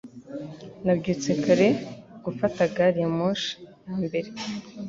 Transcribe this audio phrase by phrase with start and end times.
[0.83, 1.67] Nabyutse kare
[2.25, 3.51] gufata gari ya moshi
[3.85, 4.29] ya mbere